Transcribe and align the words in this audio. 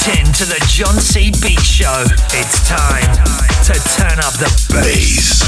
locked 0.00 0.18
in 0.18 0.32
to 0.32 0.46
the 0.46 0.64
John 0.66 0.98
C. 0.98 1.30
Beat 1.42 1.60
Show. 1.60 2.04
It's 2.32 2.66
time 2.66 3.12
to 3.64 3.74
turn 3.96 4.18
up 4.20 4.32
the 4.34 4.48
bass. 4.72 5.42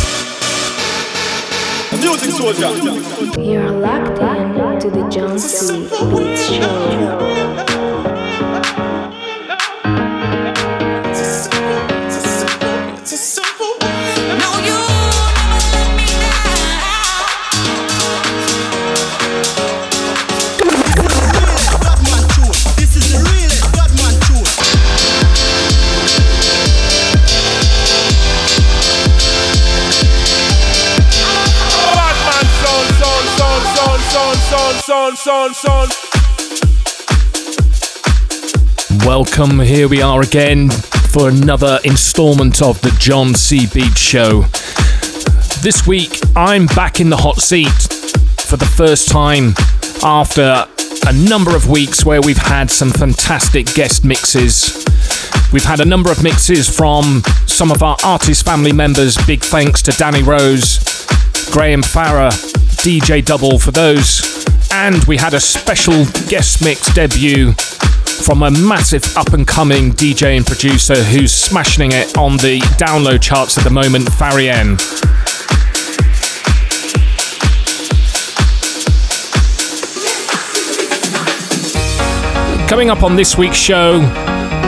You're 3.38 3.70
locked 3.70 4.18
in 4.18 4.80
to 4.80 4.90
the 4.90 5.08
John 5.08 5.38
C. 5.38 5.88
Beats 6.10 6.48
Show. 6.48 8.21
Welcome, 39.06 39.60
here 39.60 39.86
we 39.86 40.02
are 40.02 40.20
again 40.20 40.68
for 40.68 41.28
another 41.28 41.78
installment 41.84 42.60
of 42.60 42.80
the 42.80 42.90
John 42.98 43.32
C. 43.34 43.68
Beat 43.72 43.96
Show. 43.96 44.40
This 45.62 45.86
week, 45.86 46.18
I'm 46.34 46.66
back 46.66 46.98
in 46.98 47.08
the 47.08 47.16
hot 47.16 47.36
seat 47.36 47.68
for 47.68 48.56
the 48.56 48.64
first 48.76 49.10
time 49.10 49.54
after 50.02 50.66
a 51.06 51.12
number 51.12 51.54
of 51.54 51.70
weeks 51.70 52.04
where 52.04 52.20
we've 52.20 52.36
had 52.36 52.68
some 52.68 52.90
fantastic 52.90 53.66
guest 53.74 54.04
mixes. 54.04 54.84
We've 55.52 55.62
had 55.62 55.78
a 55.78 55.84
number 55.84 56.10
of 56.10 56.24
mixes 56.24 56.68
from 56.68 57.22
some 57.46 57.70
of 57.70 57.84
our 57.84 57.96
artist 58.02 58.44
family 58.44 58.72
members. 58.72 59.16
Big 59.24 59.40
thanks 59.40 59.82
to 59.82 59.92
Danny 59.92 60.24
Rose, 60.24 60.78
Graham 61.52 61.82
Farrar, 61.82 62.30
DJ 62.82 63.24
Double 63.24 63.60
for 63.60 63.70
those 63.70 64.42
and 64.72 65.04
we 65.04 65.16
had 65.16 65.34
a 65.34 65.40
special 65.40 66.04
guest 66.28 66.64
mix 66.64 66.92
debut 66.94 67.52
from 68.24 68.42
a 68.42 68.50
massive 68.50 69.16
up 69.16 69.32
and 69.32 69.46
coming 69.46 69.90
DJ 69.92 70.36
and 70.36 70.46
producer 70.46 70.94
who's 70.94 71.32
smashing 71.32 71.92
it 71.92 72.16
on 72.16 72.36
the 72.38 72.60
download 72.78 73.20
charts 73.20 73.58
at 73.58 73.64
the 73.64 73.70
moment, 73.70 74.04
Farien. 74.06 74.78
Coming 82.68 82.88
up 82.88 83.02
on 83.02 83.16
this 83.16 83.36
week's 83.36 83.56
show, 83.56 83.98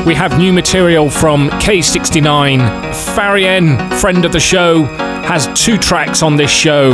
we 0.06 0.14
have 0.14 0.36
new 0.38 0.52
material 0.52 1.08
from 1.08 1.48
K69. 1.48 2.58
Farien, 2.92 4.00
friend 4.00 4.24
of 4.26 4.32
the 4.32 4.40
show, 4.40 4.84
has 4.84 5.48
two 5.54 5.78
tracks 5.78 6.22
on 6.22 6.36
this 6.36 6.50
show. 6.50 6.92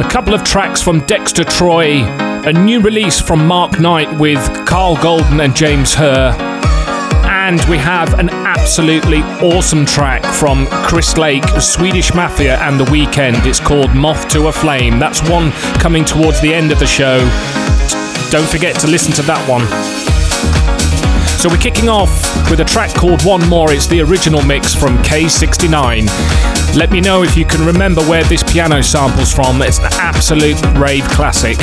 A 0.00 0.08
couple 0.10 0.34
of 0.34 0.42
tracks 0.42 0.82
from 0.82 1.00
Dexter 1.06 1.44
Troy, 1.44 2.02
a 2.02 2.52
new 2.52 2.80
release 2.80 3.20
from 3.20 3.46
Mark 3.46 3.78
Knight 3.78 4.12
with 4.18 4.40
Carl 4.66 4.96
Golden 4.96 5.40
and 5.40 5.54
James 5.54 5.94
Hurr. 5.94 6.34
And 7.24 7.62
we 7.68 7.76
have 7.76 8.18
an 8.18 8.30
absolutely 8.30 9.18
awesome 9.40 9.84
track 9.84 10.24
from 10.24 10.66
Chris 10.68 11.16
Lake, 11.16 11.44
Swedish 11.60 12.14
Mafia, 12.14 12.58
and 12.60 12.80
The 12.80 12.84
Weeknd. 12.84 13.46
It's 13.46 13.60
called 13.60 13.94
Moth 13.94 14.28
to 14.30 14.48
a 14.48 14.52
Flame. 14.52 14.98
That's 14.98 15.20
one 15.28 15.52
coming 15.80 16.04
towards 16.04 16.40
the 16.40 16.52
end 16.52 16.72
of 16.72 16.78
the 16.78 16.86
show. 16.86 17.18
Don't 18.30 18.48
forget 18.48 18.74
to 18.80 18.86
listen 18.86 19.12
to 19.14 19.22
that 19.22 19.46
one. 19.48 20.11
So 21.42 21.48
we're 21.48 21.56
kicking 21.56 21.88
off 21.88 22.48
with 22.48 22.60
a 22.60 22.64
track 22.64 22.94
called 22.94 23.24
One 23.24 23.44
More. 23.48 23.72
It's 23.72 23.88
the 23.88 24.00
original 24.00 24.40
mix 24.42 24.76
from 24.76 24.96
K69. 24.98 26.06
Let 26.76 26.92
me 26.92 27.00
know 27.00 27.24
if 27.24 27.36
you 27.36 27.44
can 27.44 27.66
remember 27.66 28.00
where 28.02 28.22
this 28.22 28.44
piano 28.44 28.80
sample's 28.80 29.32
from. 29.32 29.60
It's 29.60 29.78
an 29.78 29.86
absolute 29.94 30.62
rave 30.76 31.02
classic. 31.08 31.58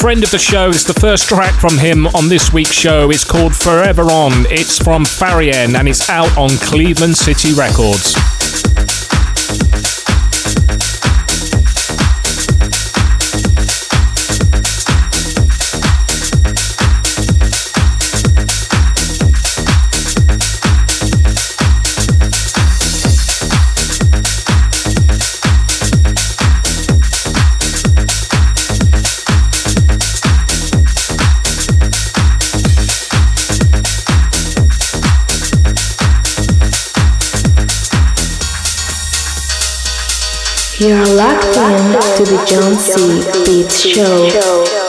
Friend 0.00 0.24
of 0.24 0.30
the 0.30 0.38
show 0.38 0.70
is 0.70 0.82
the 0.84 0.94
first 0.94 1.28
track 1.28 1.60
from 1.60 1.76
him 1.76 2.06
on 2.08 2.26
this 2.26 2.54
week's 2.54 2.72
show. 2.72 3.10
It's 3.10 3.22
called 3.22 3.54
Forever 3.54 4.04
On. 4.04 4.32
It's 4.48 4.78
from 4.78 5.04
Farien 5.04 5.74
and 5.74 5.86
it's 5.86 6.08
out 6.08 6.34
on 6.38 6.48
Cleveland 6.56 7.18
City 7.18 7.52
Records. 7.52 8.29
John 42.50 42.74
C. 42.74 43.22
Beats 43.44 43.78
Show. 43.78 44.79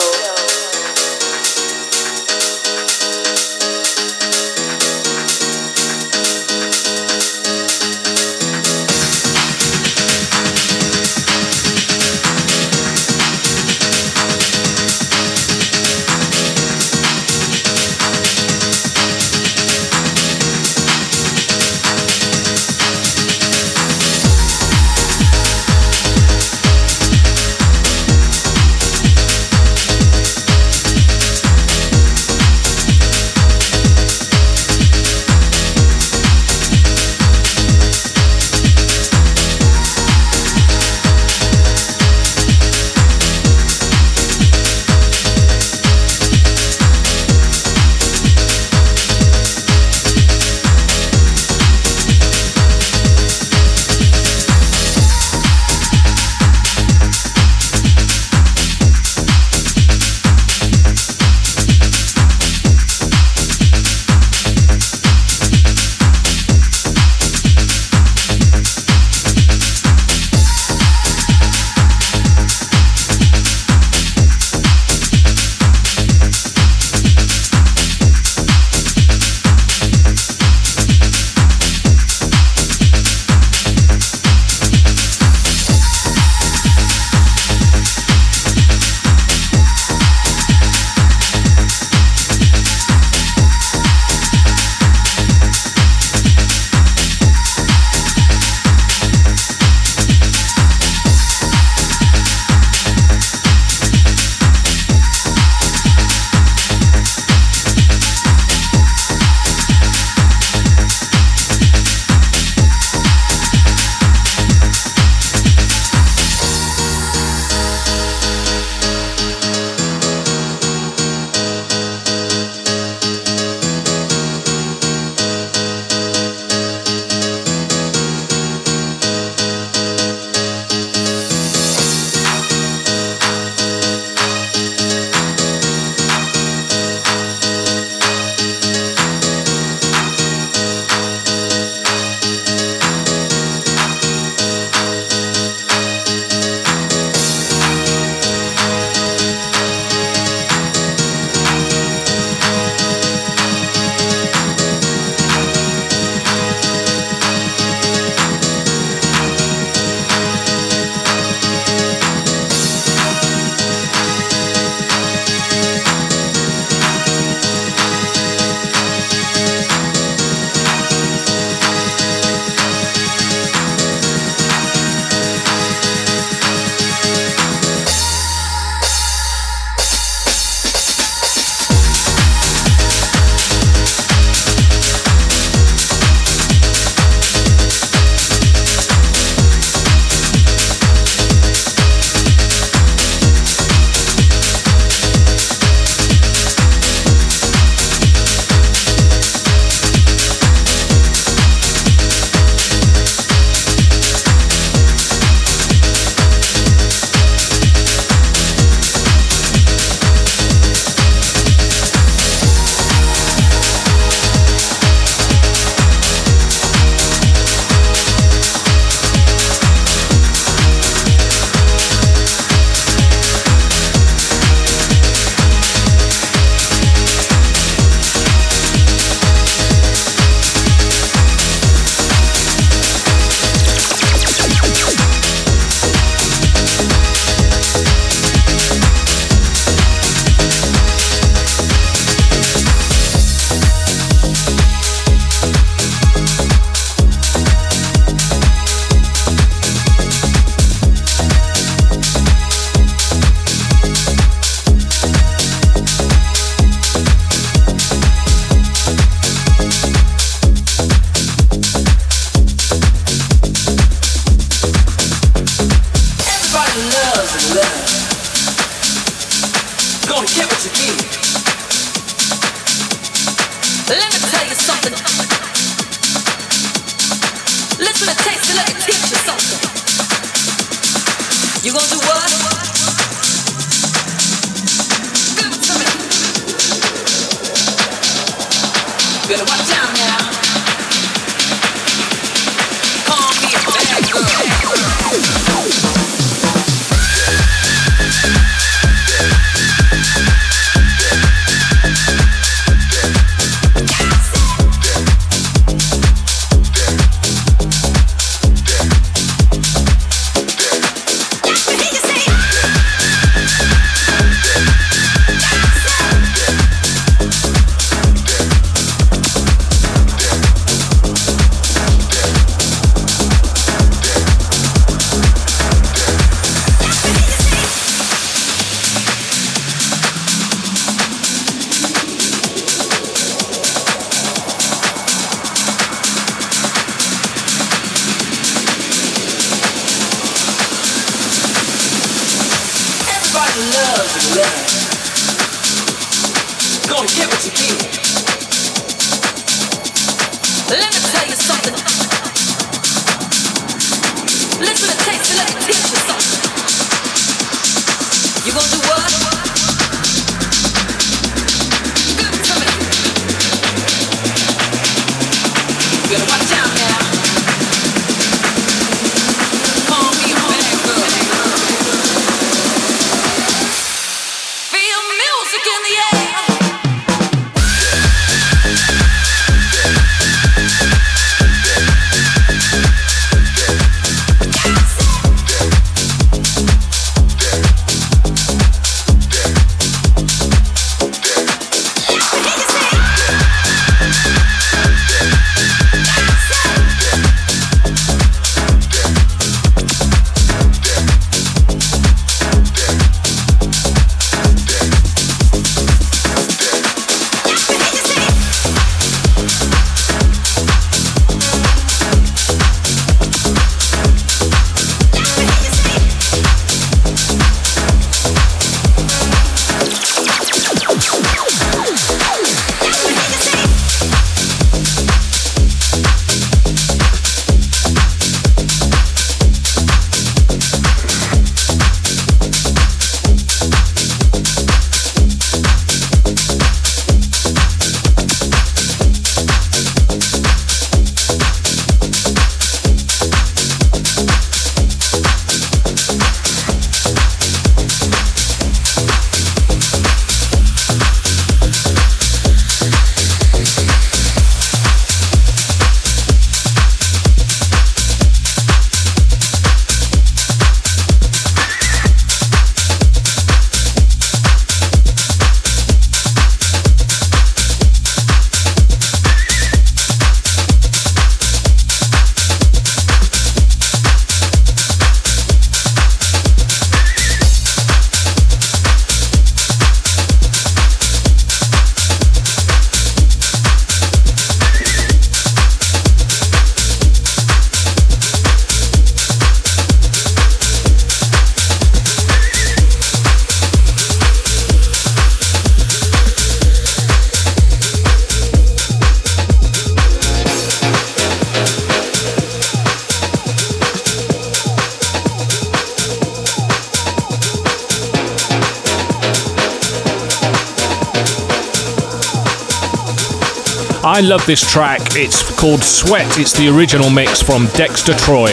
I 514.13 514.19
love 514.19 514.45
this 514.45 514.59
track. 514.69 514.99
It's 515.15 515.57
called 515.57 515.81
Sweat. 515.81 516.37
It's 516.37 516.51
the 516.51 516.67
original 516.67 517.09
mix 517.09 517.41
from 517.41 517.67
Dexter 517.67 518.13
Troy. 518.13 518.49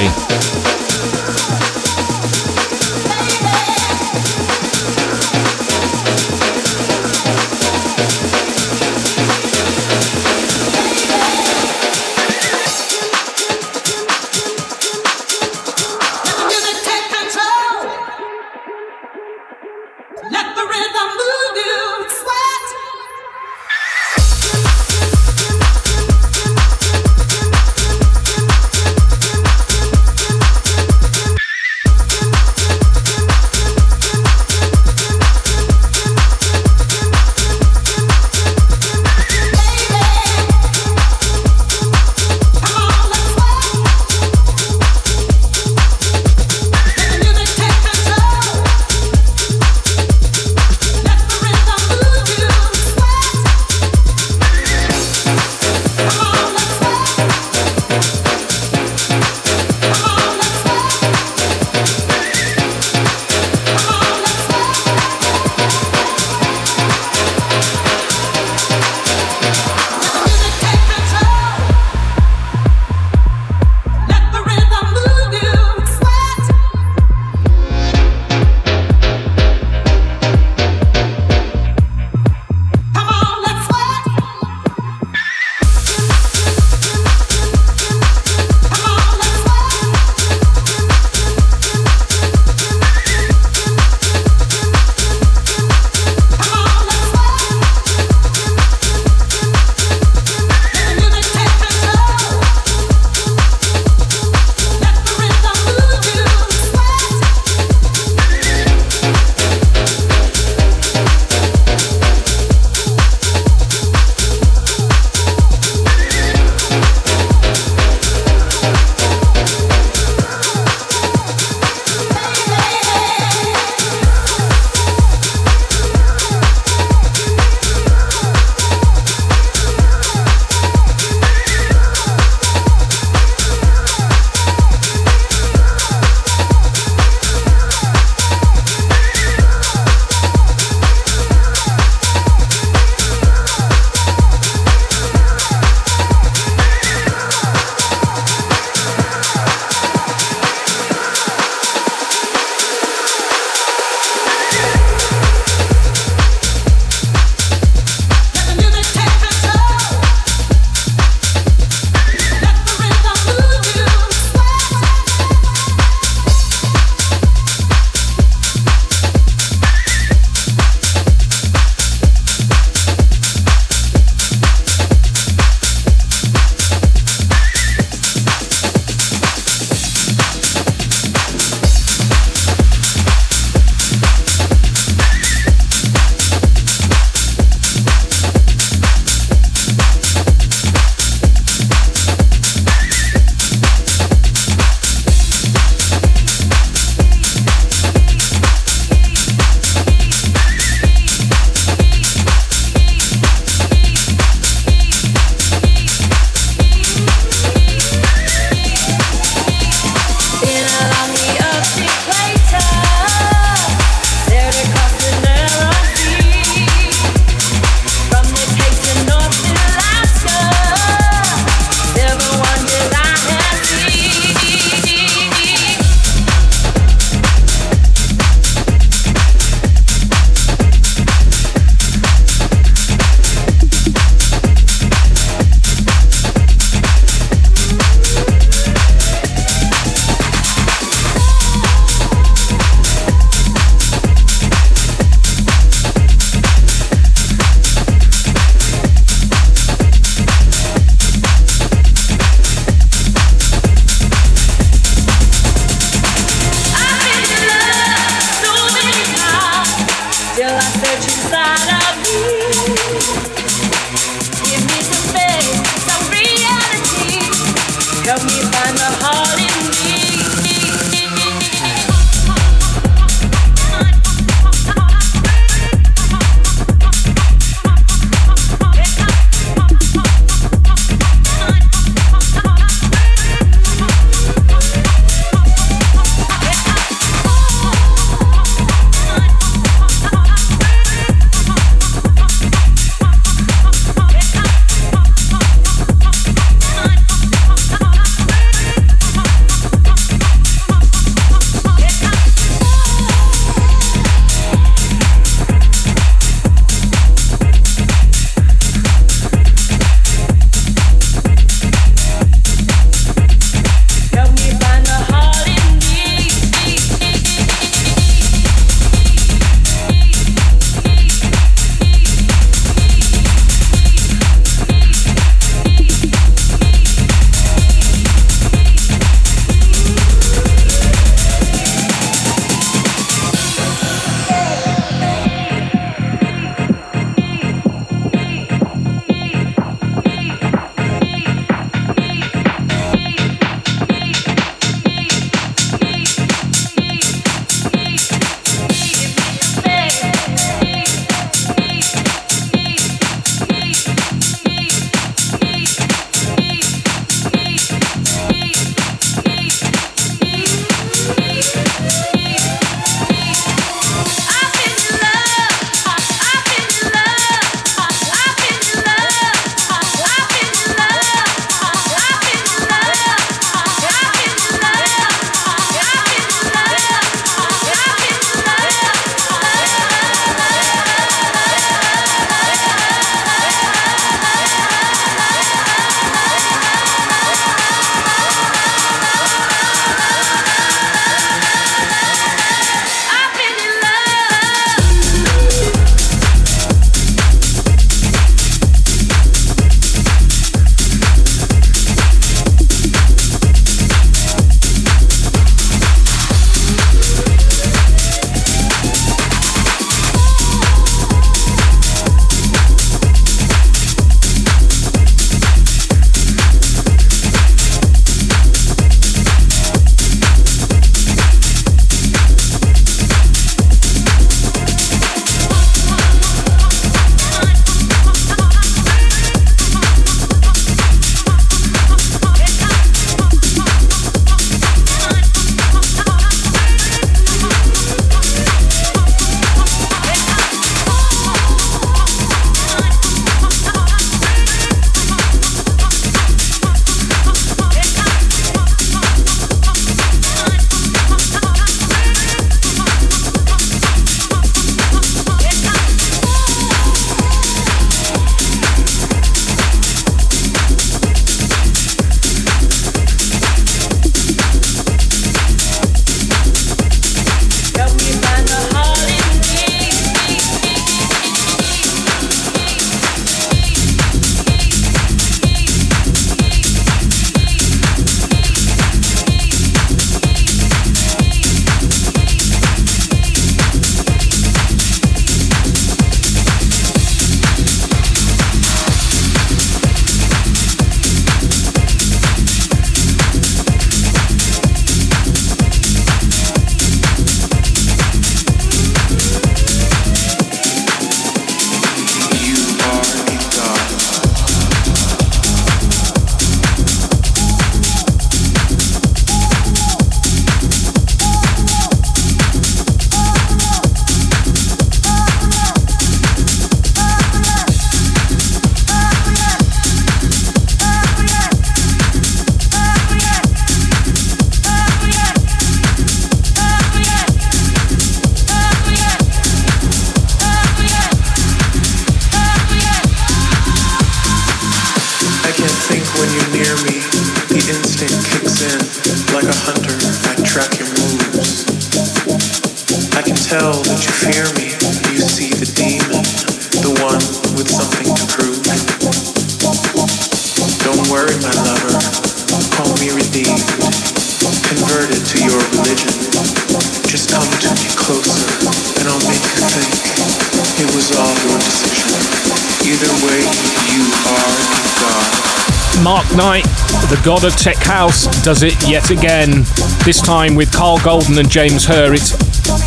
Knight, 566.36 566.64
the 567.10 567.21
god 567.25 567.45
of 567.45 567.56
tech 567.56 567.76
house, 567.76 568.26
does 568.43 568.62
it 568.62 568.75
yet 568.88 569.10
again. 569.10 569.64
This 570.04 570.21
time 570.21 570.54
with 570.54 570.73
Carl 570.73 570.99
Golden 571.02 571.38
and 571.38 571.50
James 571.50 571.84
Hurr. 571.84 572.14
It's 572.14 572.32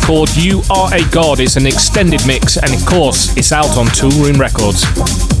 called 0.04 0.34
You 0.36 0.62
Are 0.70 0.92
a 0.94 1.04
God. 1.10 1.40
It's 1.40 1.56
an 1.56 1.66
extended 1.66 2.26
mix, 2.26 2.56
and 2.56 2.74
of 2.74 2.84
course, 2.86 3.36
it's 3.36 3.52
out 3.52 3.76
on 3.76 3.86
Tool 3.86 4.10
Room 4.22 4.40
Records. 4.40 5.31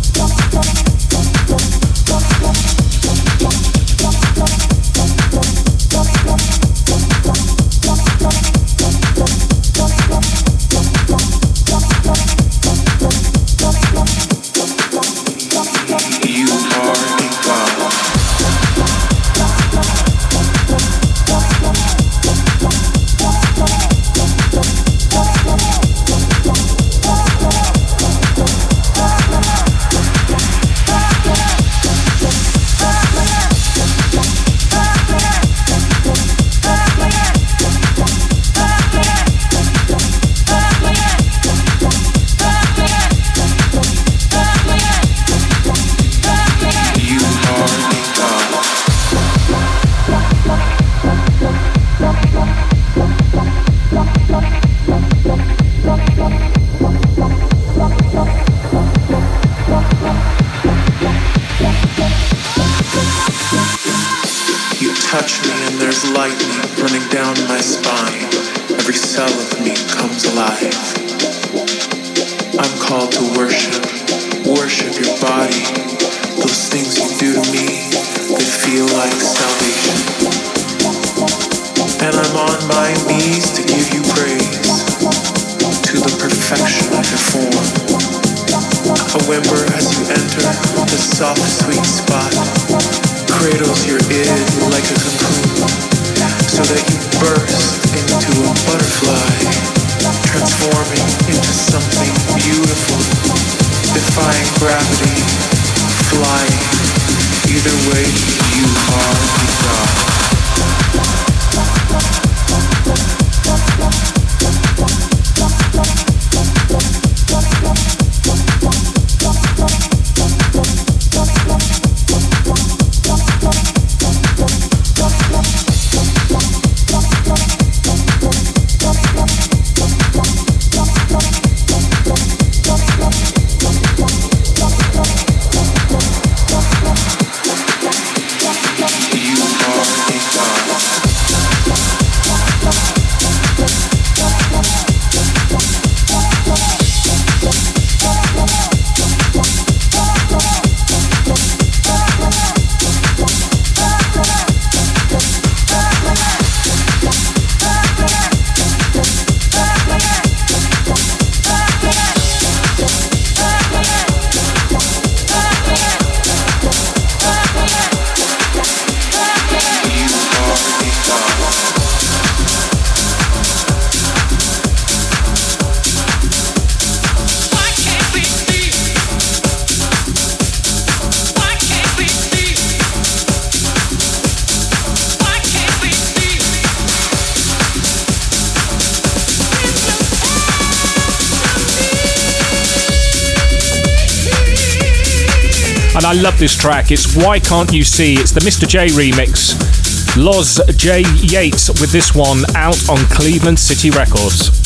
and 196.04 196.18
I 196.18 196.20
love 196.20 196.38
this 196.38 196.56
track. 196.56 196.90
It's 196.90 197.14
Why 197.14 197.38
Can't 197.38 197.72
You 197.72 197.84
See? 197.84 198.14
It's 198.14 198.32
the 198.32 198.40
Mr. 198.40 198.66
J 198.66 198.88
remix. 198.88 200.16
Loz 200.16 200.60
J. 200.76 201.04
Yates 201.18 201.68
with 201.80 201.92
this 201.92 202.14
one 202.14 202.44
out 202.56 202.88
on 202.88 202.98
Cleveland 203.08 203.58
City 203.58 203.90
Records. 203.90 204.61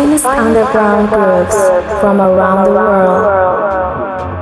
Finest 0.00 0.24
underground 0.24 1.08
groups 1.10 1.54
from 2.00 2.22
around 2.22 2.64
the 2.64 2.70
world. 2.70 4.39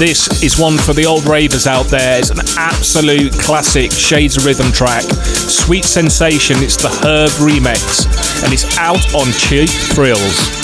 This 0.00 0.42
is 0.42 0.58
one 0.58 0.78
for 0.78 0.94
the 0.94 1.04
old 1.04 1.26
ravers 1.26 1.66
out 1.66 1.84
there. 1.88 2.18
It's 2.18 2.30
an 2.30 2.38
absolute 2.56 3.34
classic 3.34 3.92
Shades 3.92 4.38
of 4.38 4.46
Rhythm 4.46 4.72
track. 4.72 5.02
Sweet 5.02 5.84
Sensation. 5.84 6.56
It's 6.60 6.80
the 6.80 6.88
Hurr 6.88 7.28
remix. 7.44 8.06
And 8.42 8.50
it's 8.50 8.78
out 8.78 9.14
on 9.14 9.30
Cheap 9.32 9.68
Thrills. 9.68 10.59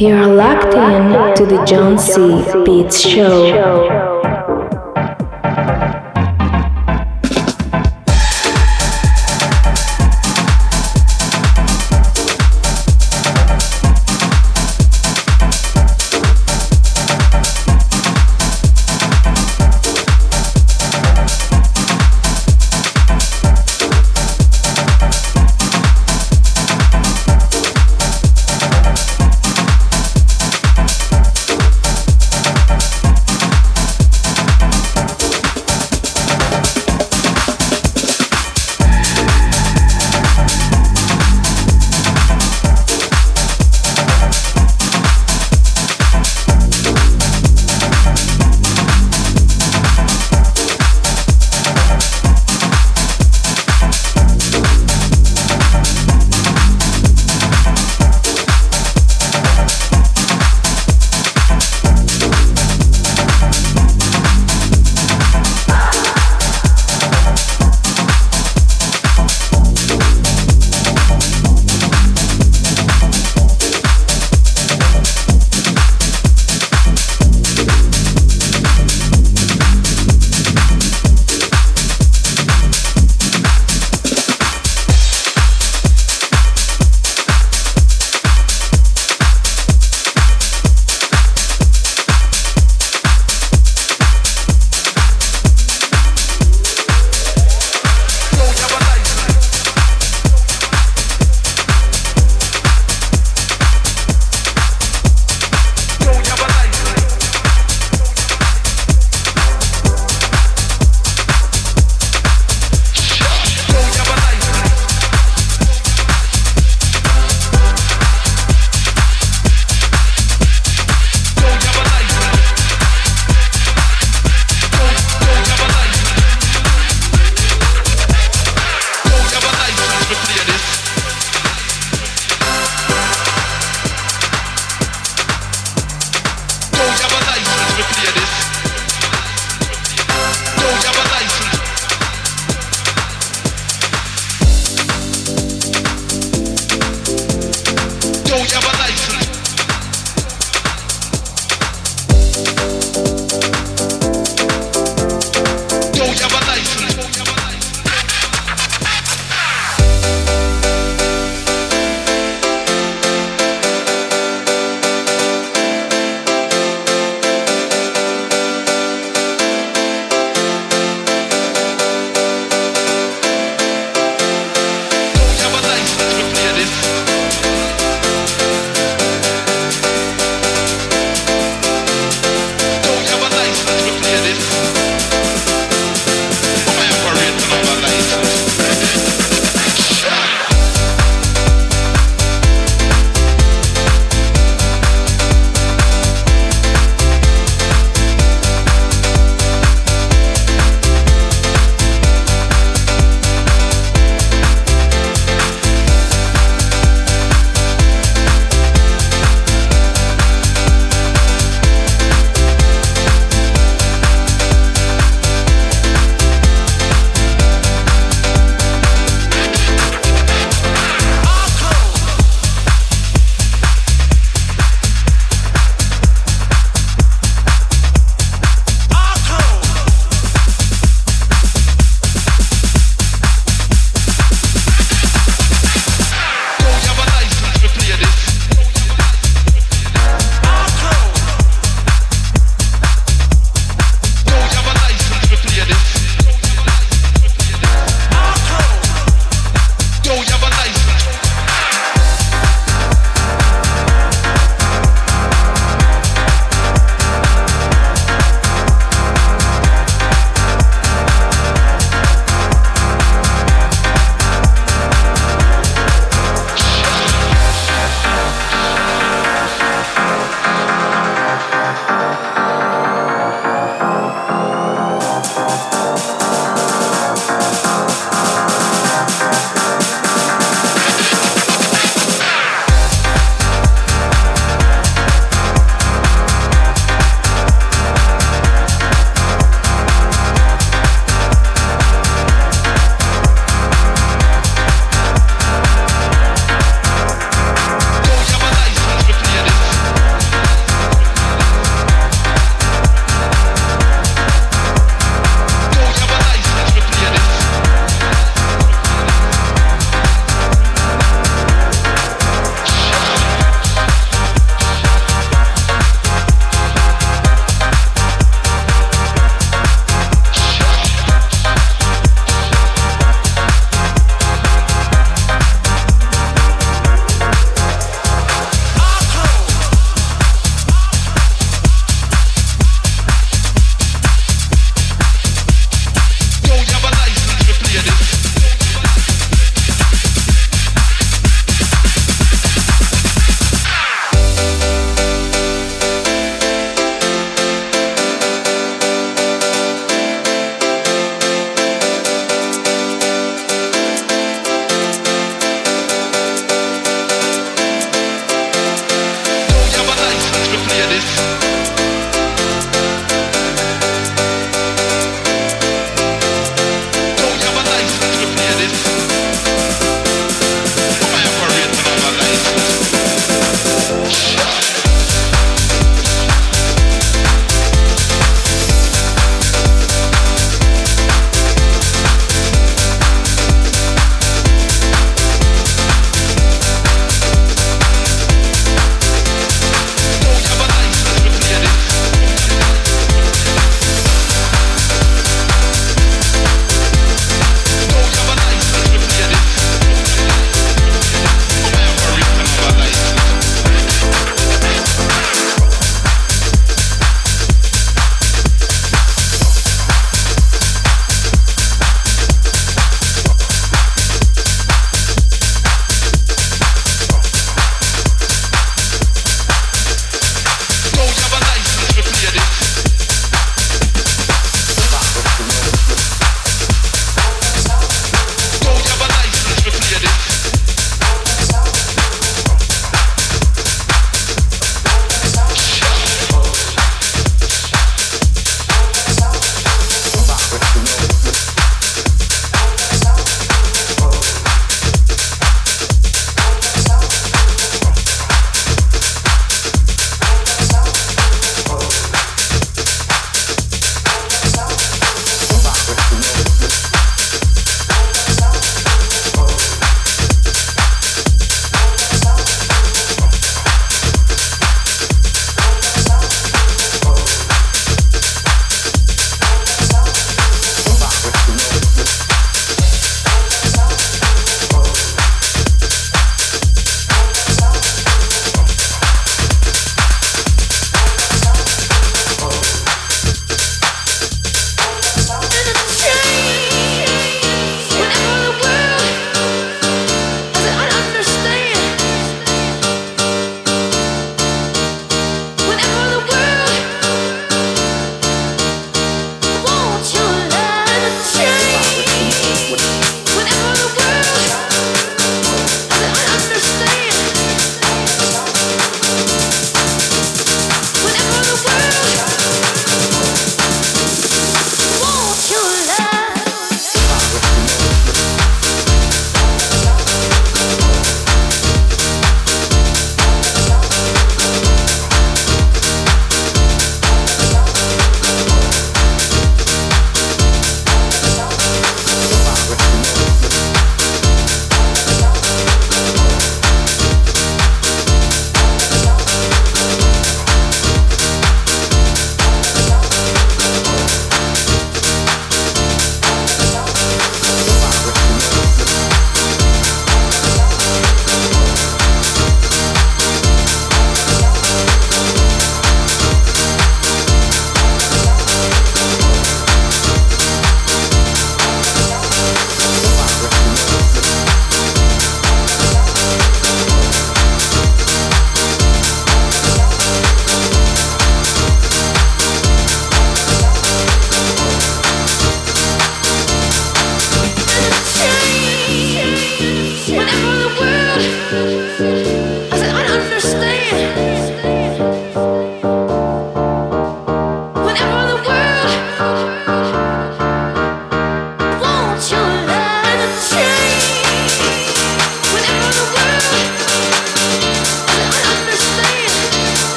You're 0.00 0.34
locked 0.34 0.72
in 0.72 1.34
to 1.36 1.44
the 1.44 1.62
John 1.66 1.98
C. 1.98 2.42
Beats 2.64 2.98
Show. 2.98 3.89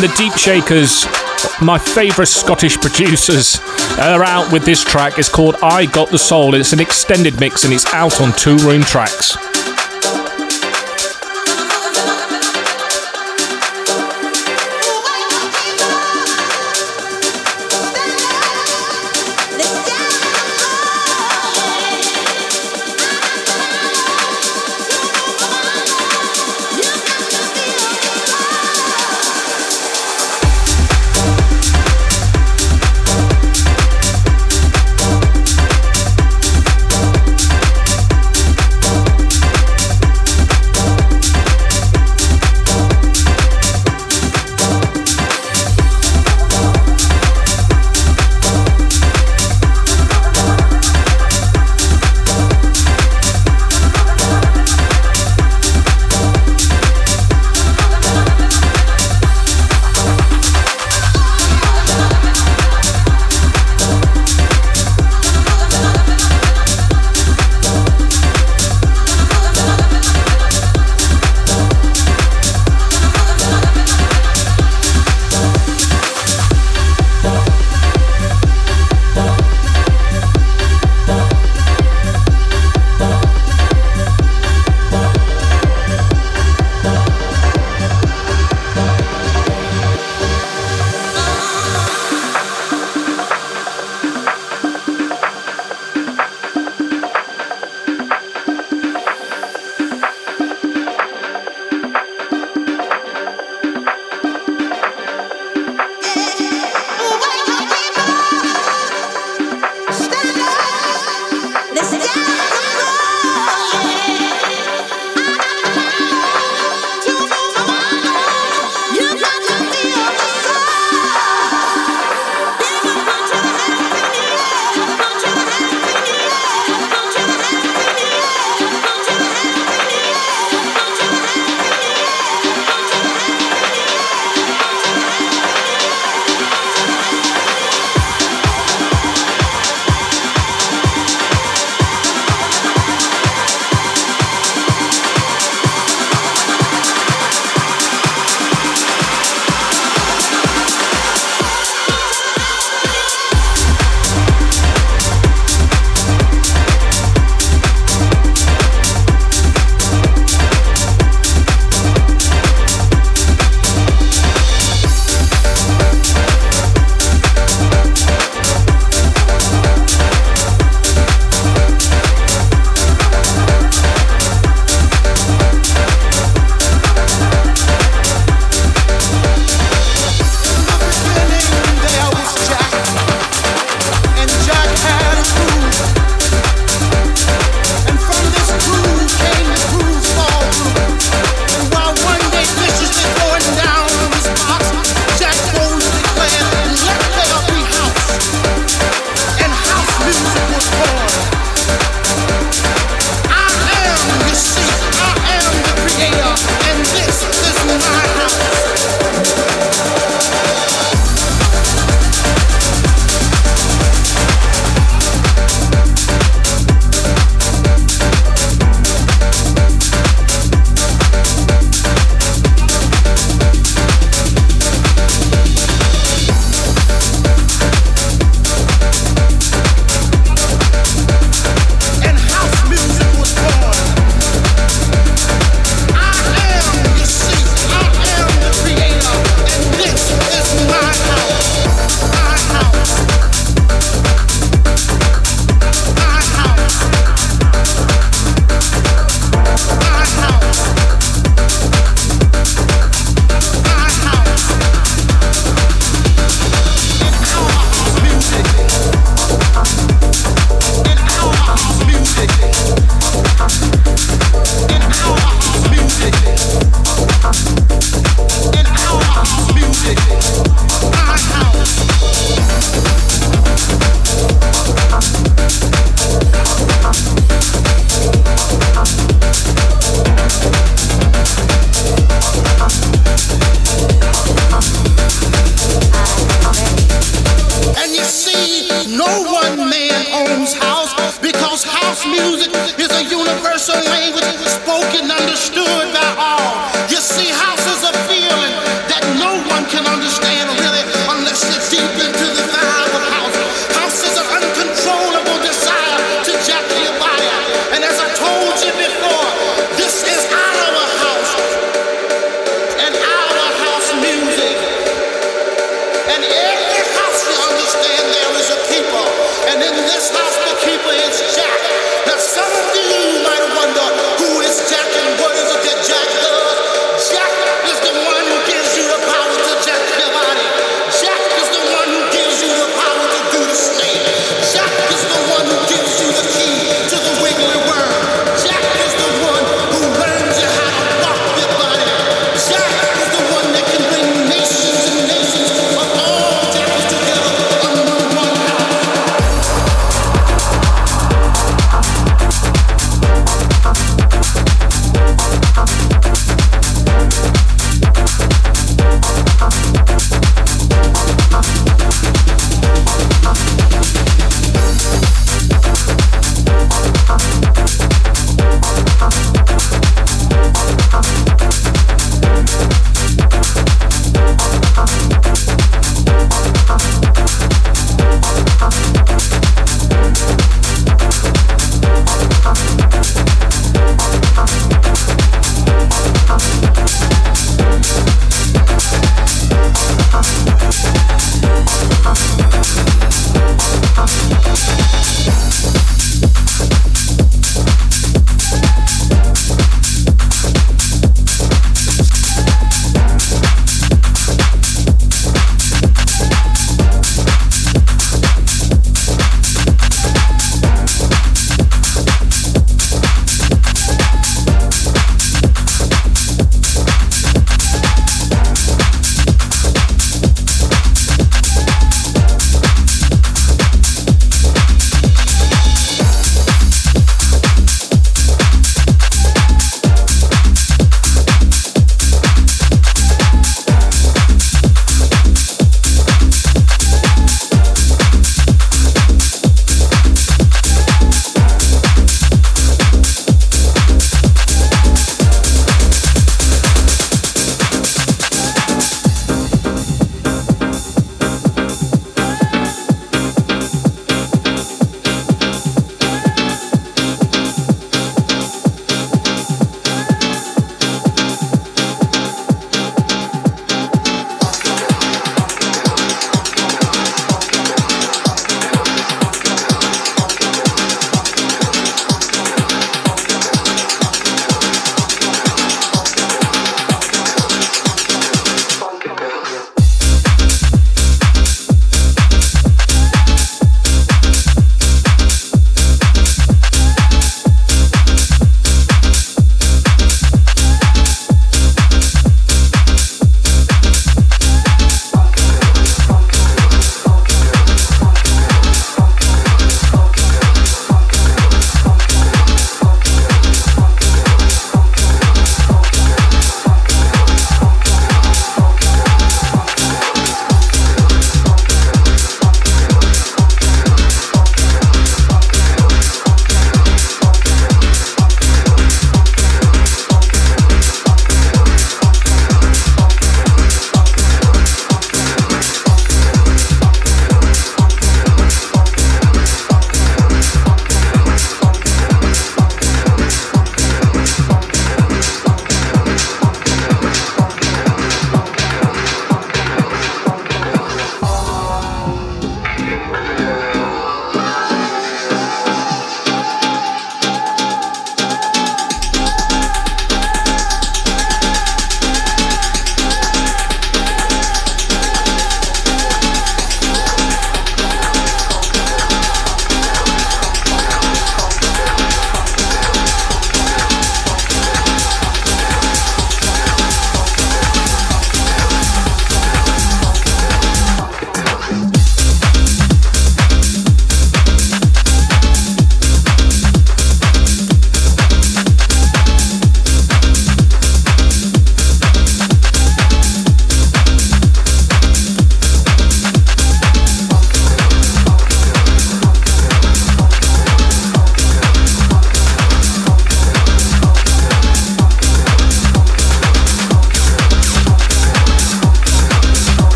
And 0.00 0.08
the 0.08 0.16
Deep 0.16 0.32
Shakers, 0.32 1.04
my 1.60 1.76
favourite 1.76 2.28
Scottish 2.28 2.78
producers, 2.78 3.60
are 3.98 4.24
out 4.24 4.50
with 4.50 4.64
this 4.64 4.82
track. 4.82 5.18
It's 5.18 5.28
called 5.28 5.56
I 5.62 5.84
Got 5.84 6.10
the 6.10 6.18
Soul. 6.18 6.54
It's 6.54 6.72
an 6.72 6.80
extended 6.80 7.38
mix 7.38 7.64
and 7.64 7.74
it's 7.74 7.84
out 7.92 8.18
on 8.22 8.30
Toolroom 8.30 8.82
Tracks. 8.86 9.49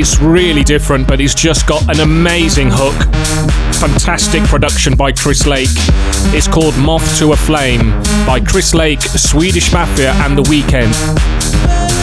It's 0.00 0.18
really 0.18 0.64
different, 0.64 1.06
but 1.06 1.20
it's 1.20 1.34
just 1.34 1.66
got 1.66 1.82
an 1.94 2.00
amazing 2.00 2.70
hook. 2.72 2.94
Fantastic 3.74 4.42
production 4.44 4.96
by 4.96 5.12
Chris 5.12 5.46
Lake. 5.46 5.68
It's 6.32 6.48
called 6.48 6.74
Moth 6.78 7.18
to 7.18 7.32
a 7.32 7.36
Flame 7.36 7.90
by 8.26 8.40
Chris 8.40 8.72
Lake, 8.72 9.02
Swedish 9.02 9.74
Mafia, 9.74 10.12
and 10.14 10.38
The 10.38 10.42
Weeknd. 10.44 11.99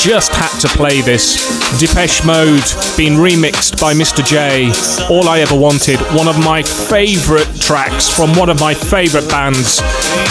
Just 0.00 0.32
had 0.32 0.58
to 0.60 0.68
play 0.68 1.02
this. 1.02 1.36
Depeche 1.78 2.24
Mode 2.24 2.64
being 2.96 3.14
remixed 3.14 3.78
by 3.78 3.92
Mr. 3.92 4.24
J. 4.24 4.70
All 5.12 5.28
I 5.28 5.40
Ever 5.40 5.58
Wanted. 5.58 5.98
One 6.16 6.26
of 6.26 6.38
my 6.38 6.62
favourite 6.62 7.48
tracks 7.60 8.08
from 8.08 8.34
one 8.34 8.48
of 8.48 8.58
my 8.58 8.72
favourite 8.72 9.28
bands. 9.28 9.80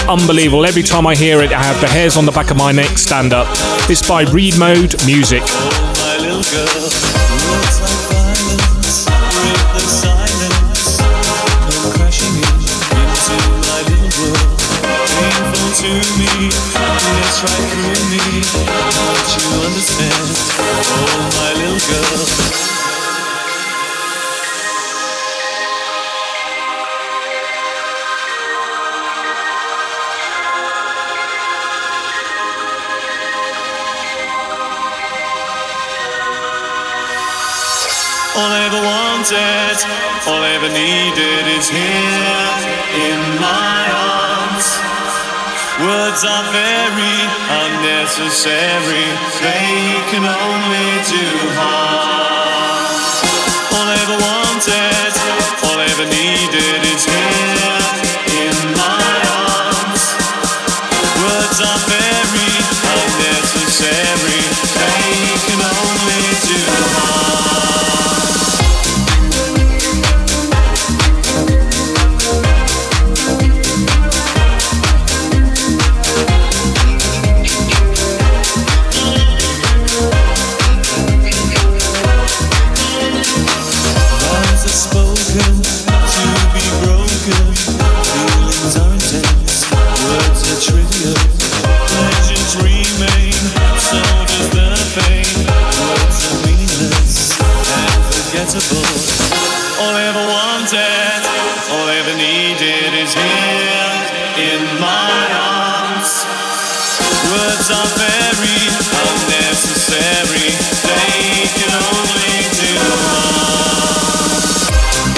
Unbelievable. 0.08 0.66
Every 0.66 0.82
time 0.82 1.06
I 1.06 1.16
hear 1.16 1.42
it, 1.42 1.52
I 1.52 1.64
have 1.64 1.80
the 1.82 1.88
hairs 1.88 2.18
on 2.18 2.26
the 2.26 2.32
back 2.32 2.50
of 2.50 2.58
my 2.58 2.72
neck 2.72 2.98
stand 2.98 3.32
up. 3.32 3.48
This 3.88 4.08
by 4.08 4.24
Read 4.24 4.58
Mode 4.58 4.96
Music. 5.06 5.44
Oh. 20.02 20.40
All 38.36 38.46
I 38.46 38.64
ever 38.64 38.80
wanted, 38.80 39.78
all 40.28 40.42
I 40.42 40.52
ever 40.56 40.70
needed 40.70 41.48
is 41.58 41.68
here 41.68 42.70
in 42.96 43.42
my. 43.42 43.69
Words 45.80 46.26
are 46.26 46.44
very 46.52 47.18
unnecessary, 47.64 49.08
they 49.40 49.96
can 50.12 50.28
only 50.28 50.90
do 51.08 51.26
harm. 51.56 52.92
All 53.72 53.88
I 53.88 53.96
ever 54.04 54.20
wanted, 54.20 55.14
all 55.64 55.80
I 55.80 55.88
ever 55.88 56.04
needed 56.04 56.39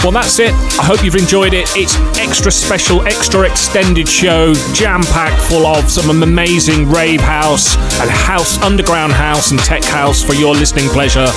Well, 0.04 0.12
that's 0.12 0.40
it. 0.40 0.52
I 0.80 0.84
hope 0.84 1.04
you've 1.04 1.16
enjoyed 1.16 1.54
it. 1.54 1.70
It's 1.76 1.96
extra 2.18 2.52
special, 2.52 3.04
extra 3.04 3.48
extended 3.48 4.10
show, 4.10 4.56
jam 4.74 5.02
packed 5.04 5.40
full 5.44 5.68
of 5.68 5.88
some 5.92 6.24
amazing 6.24 6.90
rave 6.90 7.22
house 7.22 7.76
and 8.02 8.10
house, 8.10 8.60
underground 8.64 9.14
house 9.14 9.52
and 9.52 9.60
tech 9.60 9.84
house 9.84 10.24
for 10.24 10.34
your 10.34 10.56
listening 10.56 10.90
pleasure. 10.90 11.28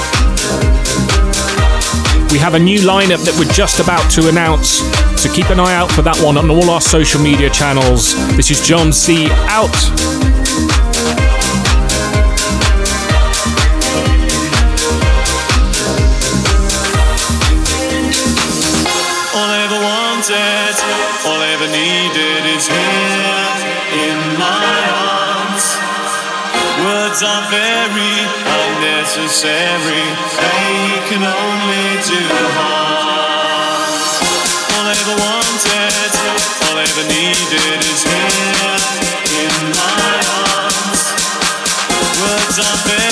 We 2.33 2.39
have 2.39 2.55
a 2.55 2.59
new 2.59 2.81
lineup 2.81 3.23
that 3.27 3.37
we're 3.39 3.53
just 3.53 3.81
about 3.81 4.11
to 4.13 4.31
announce, 4.31 4.81
so 5.21 5.31
keep 5.31 5.51
an 5.51 5.61
eye 5.61 5.75
out 5.75 5.93
for 5.93 6.01
that 6.01 6.19
one 6.25 6.39
on 6.39 6.49
all 6.49 6.71
our 6.71 6.81
social 6.81 7.21
media 7.21 7.51
channels. 7.51 8.15
This 8.35 8.51
is 8.51 8.67
John 8.67 8.95
C. 8.95 9.29
out. 9.31 10.34
wanted, 20.25 20.77
all 21.29 21.37
I 21.37 21.53
ever 21.53 21.69
needed 21.69 22.49
is 22.57 22.65
here 22.65 23.53
in 23.93 24.19
my 24.41 24.73
arms. 24.97 25.77
Words 26.81 27.21
are 27.21 27.45
very 27.53 28.17
unnecessary, 28.41 30.07
they 30.41 30.97
can 31.13 31.21
only 31.21 31.89
do 32.09 32.25
harm. 32.57 33.85
All 34.73 34.87
I 34.89 34.97
ever 34.97 35.17
wanted, 35.21 36.11
all 36.73 36.77
I 36.81 36.85
ever 36.89 37.05
needed 37.05 37.85
is 37.85 38.01
here 38.09 38.81
in 39.45 39.53
my 39.77 40.15
arms. 40.57 41.05
Words 42.17 42.57
are 42.65 42.79
very 42.89 43.04